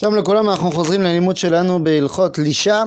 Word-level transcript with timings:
שלום 0.00 0.16
לכולם, 0.16 0.50
אנחנו 0.50 0.72
חוזרים 0.72 1.02
ללימוד 1.02 1.36
שלנו 1.36 1.84
בהלכות 1.84 2.38
לישה, 2.38 2.84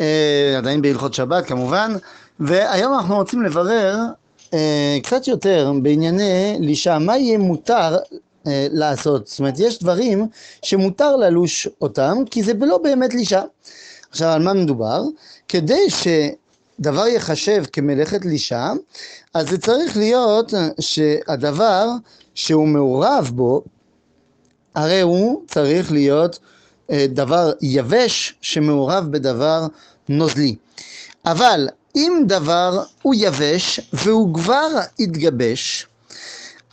אה, 0.00 0.54
עדיין 0.58 0.82
בהלכות 0.82 1.14
שבת 1.14 1.46
כמובן, 1.46 1.92
והיום 2.40 2.94
אנחנו 2.94 3.16
רוצים 3.16 3.42
לברר 3.42 3.96
אה, 4.54 4.98
קצת 5.02 5.28
יותר 5.28 5.72
בענייני 5.82 6.56
לישה, 6.60 6.98
מה 6.98 7.18
יהיה 7.18 7.38
מותר 7.38 7.96
אה, 8.46 8.66
לעשות, 8.70 9.26
זאת 9.26 9.38
אומרת 9.38 9.54
יש 9.58 9.78
דברים 9.78 10.26
שמותר 10.62 11.16
ללוש 11.16 11.68
אותם 11.80 12.18
כי 12.30 12.42
זה 12.42 12.52
לא 12.60 12.78
באמת 12.78 13.14
לישה. 13.14 13.42
עכשיו 14.10 14.28
על 14.28 14.42
מה 14.42 14.52
מדובר? 14.52 15.02
כדי 15.48 15.86
שדבר 15.90 17.06
ייחשב 17.06 17.64
כמלאכת 17.72 18.24
לישה, 18.24 18.72
אז 19.34 19.48
זה 19.50 19.58
צריך 19.58 19.96
להיות 19.96 20.54
שהדבר 20.80 21.86
שהוא 22.34 22.68
מעורב 22.68 23.30
בו 23.34 23.62
הרי 24.74 25.00
הוא 25.00 25.42
צריך 25.48 25.92
להיות 25.92 26.38
דבר 26.90 27.52
יבש 27.60 28.34
שמעורב 28.40 29.04
בדבר 29.10 29.66
נוזלי. 30.08 30.56
אבל 31.26 31.68
אם 31.96 32.22
דבר 32.26 32.82
הוא 33.02 33.14
יבש 33.18 33.80
והוא 33.92 34.34
כבר 34.34 34.68
התגבש, 34.98 35.86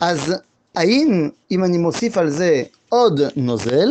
אז 0.00 0.34
האם 0.74 1.28
אם 1.50 1.64
אני 1.64 1.78
מוסיף 1.78 2.18
על 2.18 2.30
זה 2.30 2.62
עוד 2.88 3.20
נוזל, 3.36 3.88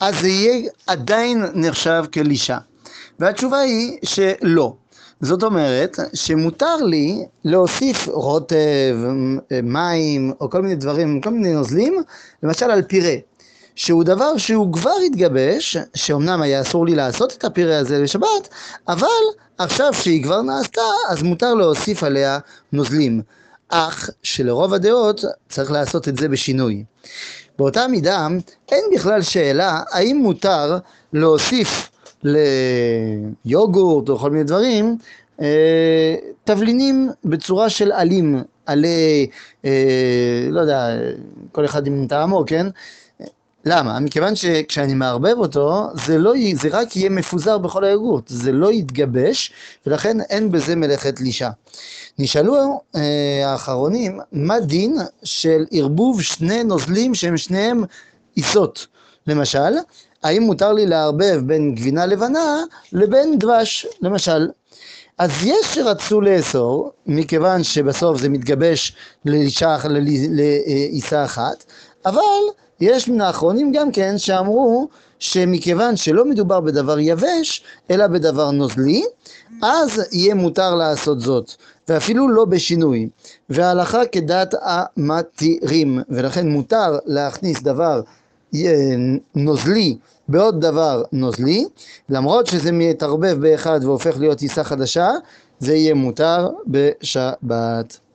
אז 0.00 0.20
זה 0.20 0.28
יהיה 0.28 0.70
עדיין 0.86 1.44
נחשב 1.54 2.04
כלישה? 2.12 2.58
והתשובה 3.18 3.58
היא 3.58 3.98
שלא. 4.04 4.74
זאת 5.20 5.42
אומרת 5.42 5.98
שמותר 6.14 6.76
לי 6.76 7.24
להוסיף 7.44 8.08
רוטב, 8.08 8.96
מים 9.62 10.32
או 10.40 10.50
כל 10.50 10.62
מיני 10.62 10.74
דברים, 10.74 11.20
כל 11.20 11.30
מיני 11.30 11.52
נוזלים, 11.52 12.02
למשל 12.42 12.70
על 12.70 12.82
פירה, 12.82 13.14
שהוא 13.74 14.04
דבר 14.04 14.36
שהוא 14.36 14.72
כבר 14.72 14.94
התגבש, 15.06 15.76
שאומנם 15.94 16.42
היה 16.42 16.60
אסור 16.60 16.86
לי 16.86 16.94
לעשות 16.94 17.32
את 17.38 17.44
הפירה 17.44 17.78
הזה 17.78 17.98
לשבת, 17.98 18.48
אבל 18.88 19.06
עכשיו 19.58 19.94
שהיא 19.94 20.24
כבר 20.24 20.42
נעשתה, 20.42 20.80
אז 21.08 21.22
מותר 21.22 21.54
להוסיף 21.54 22.02
עליה 22.02 22.38
נוזלים. 22.72 23.22
אך 23.68 24.10
שלרוב 24.22 24.74
הדעות 24.74 25.24
צריך 25.48 25.70
לעשות 25.70 26.08
את 26.08 26.18
זה 26.18 26.28
בשינוי. 26.28 26.84
באותה 27.58 27.86
מידה 27.88 28.28
אין 28.72 28.84
בכלל 28.94 29.22
שאלה 29.22 29.82
האם 29.90 30.16
מותר 30.16 30.78
להוסיף 31.12 31.90
ליוגורט 32.24 34.08
או 34.08 34.18
כל 34.18 34.30
מיני 34.30 34.44
דברים, 34.44 34.96
תבלינים 36.44 37.10
בצורה 37.24 37.70
של 37.70 37.92
עלים, 37.92 38.42
עלי, 38.66 39.26
לא 40.50 40.60
יודע, 40.60 40.88
כל 41.52 41.64
אחד 41.64 41.86
עם 41.86 42.06
טעמו, 42.08 42.44
כן? 42.46 42.66
למה? 43.64 44.00
מכיוון 44.00 44.36
שכשאני 44.36 44.94
מערבב 44.94 45.38
אותו, 45.38 45.86
זה, 46.06 46.18
לא, 46.18 46.32
זה 46.54 46.68
רק 46.72 46.96
יהיה 46.96 47.10
מפוזר 47.10 47.58
בכל 47.58 47.84
היוגורט, 47.84 48.28
זה 48.28 48.52
לא 48.52 48.72
יתגבש, 48.72 49.52
ולכן 49.86 50.20
אין 50.20 50.50
בזה 50.52 50.76
מלאכת 50.76 51.20
לישה. 51.20 51.50
נשאלו 52.18 52.80
האחרונים, 53.44 54.20
מה 54.32 54.60
דין 54.60 54.96
של 55.24 55.64
ערבוב 55.70 56.22
שני 56.22 56.64
נוזלים 56.64 57.14
שהם 57.14 57.36
שניהם 57.36 57.84
עיסות? 58.34 58.86
למשל, 59.26 59.72
האם 60.22 60.42
מותר 60.42 60.72
לי 60.72 60.86
לערבב 60.86 61.40
בין 61.46 61.74
גבינה 61.74 62.06
לבנה 62.06 62.62
לבין 62.92 63.38
דבש, 63.38 63.86
למשל. 64.02 64.48
אז 65.18 65.30
יש 65.44 65.74
שרצו 65.74 66.20
לאסור, 66.20 66.92
מכיוון 67.06 67.62
שבסוף 67.62 68.20
זה 68.20 68.28
מתגבש 68.28 68.92
לעיסה 69.24 71.24
אחת, 71.24 71.64
אבל 72.06 72.20
יש 72.80 73.08
מן 73.08 73.20
האחרונים 73.20 73.72
גם 73.72 73.92
כן 73.92 74.18
שאמרו 74.18 74.88
שמכיוון 75.18 75.96
שלא 75.96 76.24
מדובר 76.24 76.60
בדבר 76.60 76.98
יבש, 76.98 77.62
אלא 77.90 78.06
בדבר 78.06 78.50
נוזלי, 78.50 79.04
אז 79.62 80.02
יהיה 80.12 80.34
מותר 80.34 80.74
לעשות 80.74 81.20
זאת, 81.20 81.52
ואפילו 81.88 82.28
לא 82.28 82.44
בשינוי. 82.44 83.08
וההלכה 83.48 84.06
כדת 84.06 84.54
המתירים, 84.62 86.02
ולכן 86.08 86.48
מותר 86.48 86.98
להכניס 87.06 87.62
דבר 87.62 88.00
נוזלי 89.34 89.96
בעוד 90.28 90.60
דבר 90.60 91.02
נוזלי, 91.12 91.66
למרות 92.08 92.46
שזה 92.46 92.72
מתערבב 92.72 93.36
באחד 93.40 93.80
והופך 93.82 94.16
להיות 94.18 94.40
עיסה 94.40 94.64
חדשה, 94.64 95.10
זה 95.58 95.74
יהיה 95.74 95.94
מותר 95.94 96.48
בשבת. 96.66 98.00